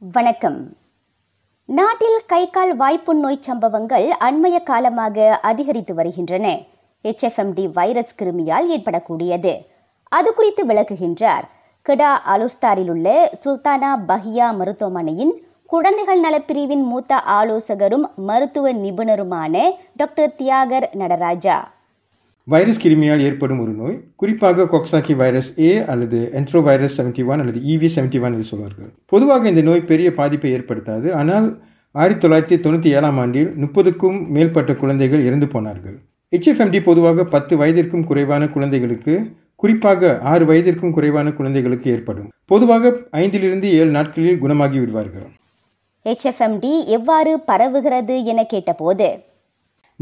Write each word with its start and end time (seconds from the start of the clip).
வணக்கம். 0.00 0.76
நாட்டில் 1.64 2.20
கை 2.26 2.50
கால் 2.50 2.76
வாய்ப்புண் 2.76 3.18
நோய் 3.18 3.38
சம்பவங்கள் 3.40 4.10
அண்மைய 4.20 4.62
காலமாக 4.62 5.38
அதிகரித்து 5.42 5.94
வருகின்றன. 5.94 6.58
ஹெச்எஃப்எம்டி 7.02 7.72
வைரஸ் 7.72 8.14
கிருமியால் 8.22 8.68
ஏற்படக்கூடியது. 8.68 9.66
அது 10.08 10.34
குறித்து 10.34 10.66
விளக்குகின்றார். 10.66 11.42
கிடா 11.82 12.22
அலுஸ்தாரில் 12.26 12.88
உள்ள 12.88 13.30
சுல்தானா 13.44 13.96
பஹியா 14.08 14.54
மருத்துவமனையின் 14.54 15.46
குழந்தைகள் 15.66 16.20
நலப்பிரிவின் 16.20 16.82
மூத்த 16.82 17.16
ஆலோசகரும் 17.16 18.14
மருத்துவ 18.16 18.72
நிபுணருமான 18.72 19.70
டாக்டர் 19.96 20.34
தியாகர் 20.34 20.88
நடராஜா. 20.92 21.70
வைரஸ் 22.52 22.80
கிருமியால் 22.82 23.22
ஏற்படும் 23.28 23.60
ஒரு 23.62 23.72
நோய். 23.78 23.96
குறிப்பாக 24.20 24.66
கொக்சாக்கி 24.72 25.14
வைரஸ் 25.16 25.50
ஏ 25.60 25.70
அல்லது 25.92 26.18
என்ட்ரோ 26.38 26.62
வைரஸ் 26.62 26.94
செவன்டி 27.00 27.22
ஒன் 27.30 27.40
அல்லது 27.42 27.60
இவி 27.72 27.88
செவன்டி 27.96 28.20
ஒன் 28.24 28.34
என்று 28.36 28.46
சொல்வார்கள். 28.50 28.90
பொதுவாக 29.06 29.48
இந்த 29.48 29.60
நோய் 29.60 29.88
பெரிய 29.90 30.12
பாதிப்பை 30.12 30.52
ஏற்படுத்தாது. 30.56 31.08
ஆனால் 31.20 31.48
ஆயிரத்தி 31.90 32.22
தொள்ளாயிரத்தி 32.22 32.58
தொண்ணூற்றி 32.64 32.90
ஏழாம் 32.96 33.18
ஆண்டில் 33.18 33.50
முப்பதுக்கும் 33.62 34.18
மேற்பட்ட 34.28 34.74
குழந்தைகள் 34.74 35.26
இறந்து 35.28 35.48
போனார்கள். 35.48 35.96
ஹெச்எஃப்எம்டி 36.32 36.82
பொதுவாக 36.82 37.24
பத்து 37.24 37.56
வயதிற்கும் 37.56 38.04
குறைவான 38.04 38.48
குழந்தைகளுக்கு 38.48 39.14
குறிப்பாக 39.56 40.18
ஆறு 40.32 40.44
வயதிற்கும் 40.44 40.90
குறைவான 40.90 41.28
குழந்தைகளுக்கு 41.32 41.90
ஏற்படும். 41.90 42.28
பொதுவாக 42.46 42.96
ஐந்திலிருந்து 43.22 43.70
ஏழு 43.80 43.90
நாட்களில் 43.90 44.42
குணமாகி 44.44 44.78
விடுவார்கள். 44.78 45.28
ஹெச்எஃப்எம்டி 46.06 46.74
எவ்வாறு 46.98 47.32
பரவுகிறது 47.52 48.16
என 48.32 48.42
கேட்டபோது 48.44 49.08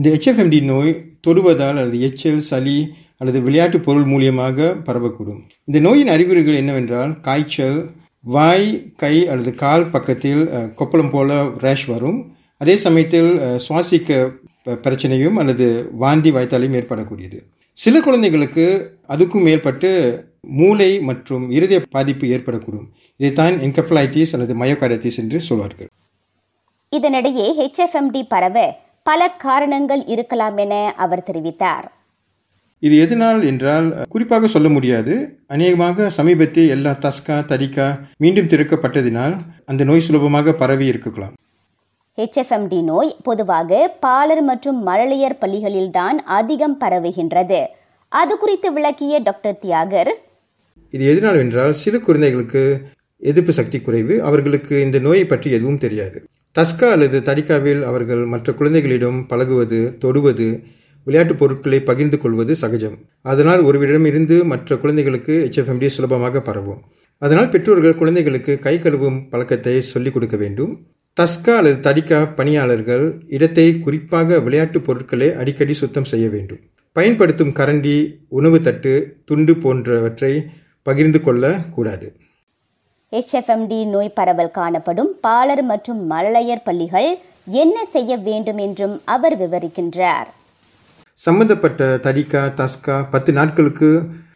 இந்த 0.03 0.17
ஹெச்எஃப்எம்டி 0.17 0.63
நோய் 0.63 1.05
தொடுவதால் 1.27 1.69
அல்லது 1.69 2.01
எச்சல் 2.01 2.41
சளி 2.41 2.95
அல்லது 3.17 3.41
விளையாட்டு 3.41 3.81
பொருள் 3.81 4.05
மூலியமாக 4.05 4.77
பரவக்கூடும். 4.87 5.41
இந்த 5.65 5.81
நோயின் 5.81 6.09
அறிகுறிகள் 6.09 6.55
என்னவென்றால் 6.55 7.21
காய்ச்சல் 7.21 7.91
வாய் 8.21 8.93
கை 8.97 9.29
அல்லது 9.29 9.55
கால் 9.55 9.91
பக்கத்தில் 9.91 10.47
கொப்பளம் 10.49 11.11
போல 11.11 11.51
ரேஷ் 11.59 11.85
வரும். 11.85 12.37
அதே 12.59 12.77
சமயத்தில் 12.77 13.39
சுவாசிக்க 13.69 14.33
ப- 14.65 14.79
பிரச்சனையும் 14.83 15.33
அல்லது 15.33 15.89
வாந்தி 15.93 16.31
வாய்த்தாலையும் 16.31 16.75
ஏற்படக்கூடியது. 16.75 17.41
சில 17.73 18.01
குழந்தைகளுக்கு 18.01 18.97
அதுக்கும் 19.09 19.43
மேற்பட்டு 19.43 20.25
மூளை 20.41 21.01
மற்றும் 21.01 21.51
இருதய 21.51 21.83
பாதிப்பு 21.91 22.27
ஏற்படக்கூடும். 22.27 22.87
இதைத்தான் 23.17 23.59
என்கெஃபலைட்டிஸ் 23.59 24.33
அல்லது 24.33 24.57
மயோகார்டைட்டிஸ் 24.57 25.17
என்று 25.17 25.41
சொல்வார்கள். 25.41 25.89
இதனிடையே 26.97 27.53
ஹெச்எஃப்எம்டி 27.61 28.23
பரவ 28.29 28.85
பல 29.09 29.21
காரணங்கள் 29.45 30.03
இருக்கலாம் 30.13 30.57
என 30.65 30.75
அவர் 31.05 31.27
தெரிவித்தார். 31.29 31.87
இது 32.83 32.95
எதனால் 33.05 33.41
என்றால் 33.51 33.87
குறிப்பாக 34.13 34.49
சொல்ல 34.55 34.69
முடியாது. 34.77 35.15
அநேகமாக 35.55 36.09
சமீபத்தில் 36.17 36.73
எல்லா 36.75 36.93
தஸ்கா 37.05 37.37
தரிக்கா 37.53 37.87
மீண்டும் 38.23 38.51
திறக்கப்பட்டதினால் 38.53 39.35
அந்த 39.71 39.85
நோய் 39.91 40.05
சுலபமாக 40.07 40.55
பரவி 40.63 40.87
இருக்கலாம். 40.93 41.35
HFMD 42.19 42.75
நோய் 42.91 43.11
பொதுவாக 43.29 43.81
பாலர் 44.05 44.45
மற்றும் 44.51 44.79
மழலையர் 44.89 45.41
பள்ளிகளில்தான் 45.43 46.19
அதிகம் 46.39 46.77
பரவுகின்றது. 46.83 47.61
அது 48.13 48.35
குறித்து 48.43 48.69
விளக்கிய 48.77 49.19
டாக்டர் 49.29 49.61
தியாகர் 49.65 50.13
இது 50.95 51.05
எதனால் 51.13 51.41
என்றால் 51.45 51.75
சில 51.83 51.99
குழந்தைகளுக்கு 52.07 52.63
எதிர்ப்பு 53.31 53.53
சக்தி 53.59 53.79
குறைவு 53.81 54.15
அவர்களுக்கு 54.29 54.75
இந்த 54.87 54.99
நோயை 55.07 55.27
பற்றி 55.27 55.49
எதுவும் 55.57 55.83
தெரியாது. 55.85 56.19
தஸ்கா 56.57 56.85
அல்லது 56.85 57.21
தடிக்காவில் 57.21 57.83
அவர்கள் 57.83 58.25
மற்ற 58.25 58.53
குழந்தைகளிடம் 58.53 59.27
பழகுவது 59.27 59.99
தொடுவது 59.99 60.63
விளையாட்டுப் 61.05 61.39
பொருட்களை 61.39 61.81
பகிர்ந்து 61.81 62.19
கொள்வது 62.19 62.57
சகஜம். 62.57 62.99
அதனால் 63.23 63.65
ஒருவரிடமிருந்து 63.65 64.45
மற்ற 64.45 64.77
குழந்தைகளுக்கு 64.77 65.49
ஹெச்எஃப்எம்டி 65.49 65.87
சுலபமாக 65.87 66.41
பரவும். 66.41 66.81
அதனால் 67.19 67.49
பெற்றோர்கள் 67.49 67.95
குழந்தைகளுக்கு 67.95 68.59
கை 68.59 68.77
கழுவும் 68.77 69.29
பழக்கத்தை 69.31 69.81
சொல்லிக் 69.81 70.13
கொடுக்க 70.13 70.37
வேண்டும். 70.37 70.87
தஸ்கா 71.21 71.51
அல்லது 71.51 71.91
தடிக்கா 71.91 72.35
பணியாளர்கள் 72.35 73.23
இடத்தை 73.27 73.81
குறிப்பாக 73.81 74.41
விளையாட்டுப் 74.41 74.85
பொருட்களை 74.85 75.33
அடிக்கடி 75.33 75.75
சுத்தம் 75.75 76.05
செய்ய 76.05 76.29
வேண்டும். 76.29 76.59
பயன்படுத்தும் 76.93 77.53
கரண்டி 77.53 78.17
உணவு 78.29 78.61
தட்டு 78.61 79.17
துண்டு 79.25 79.57
போன்றவற்றை 79.57 80.45
பகிர்ந்து 80.83 81.21
கொள்ளக்கூடாது 81.21 82.13
ஹெச்எஃப்எம்டி 83.13 83.79
நோய் 83.93 84.15
பரவல் 84.19 84.55
காணப்படும் 84.57 85.11
பாலர் 85.25 85.63
மற்றும் 85.65 86.01
மழலையர் 86.11 86.63
பள்ளிகள் 86.65 87.11
என்ன 87.63 87.77
செய்ய 87.93 88.17
வேண்டும் 88.29 88.61
என்றும் 88.65 88.95
அவர் 89.15 89.37
விவரிக்கின்றார். 89.43 90.29
சம்பந்தப்பட்ட 91.19 91.81
தடிக்கா 92.07 92.43
தஸ்கா 92.61 92.97
பத்து 93.13 93.33
நாட்களுக்கு 93.39 93.91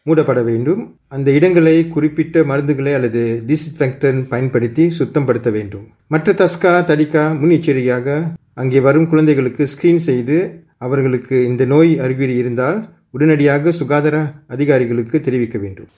மூடப்பட 0.08 0.40
வேண்டும். 0.50 0.82
அந்த 1.14 1.28
இடங்களை 1.38 1.74
குறிப்பிட்ட 1.94 2.44
மருந்துகளை 2.50 2.92
அல்லது 2.98 3.24
டிஸ்இன்ஃபெக்டன் 3.48 4.20
பயன்படுத்தி 4.32 4.86
சுத்தப்படுத்த 4.98 5.50
வேண்டும். 5.58 5.86
மற்ற 6.14 6.32
தஸ்கா 6.42 6.74
தடிக்கா 6.90 7.24
முன்னெச்சரிக்கையாக 7.40 8.18
அங்கே 8.62 8.80
வரும் 8.88 9.10
குழந்தைகளுக்கு 9.14 9.66
ஸ்கிரீன் 9.72 10.02
செய்து 10.08 10.38
அவர்களுக்கு 10.86 11.38
இந்த 11.52 11.64
நோய் 11.64 11.92
அறிகுறி 12.06 12.36
இருந்தால் 12.42 12.78
உடனடியாக 13.16 13.72
சுகாதார 13.80 14.16
அதிகாரிகளுக்கு 14.54 15.16
தெரிவிக்க 15.20 15.58
வேண்டும். 15.58 15.90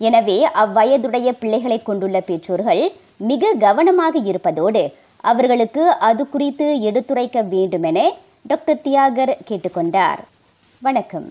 எனவே 0.00 0.36
அவ்வயதுடைய 0.62 1.28
பிள்ளைகளை 1.40 1.78
கொண்டுள்ள 1.82 2.18
பெற்றோர்கள் 2.20 2.82
மிக 3.30 3.52
கவனமாக 3.64 4.18
இருப்பதோடு 4.30 4.82
அவர்களுக்கு 5.24 5.82
அது 6.08 6.22
குறித்து 6.28 6.66
எடுத்துரைக்க 6.88 7.42
வேண்டுமென 7.54 7.98
டாக்டர் 8.50 8.82
தியாகர் 8.86 9.34
கேட்டுக்கொண்டார். 9.48 10.20
வணக்கம். 10.82 11.30